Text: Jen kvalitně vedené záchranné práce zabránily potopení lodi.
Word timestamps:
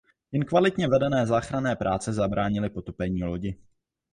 Jen 0.31 0.45
kvalitně 0.45 0.87
vedené 0.87 1.25
záchranné 1.25 1.75
práce 1.75 2.13
zabránily 2.13 2.69
potopení 2.69 3.23
lodi. 3.23 3.57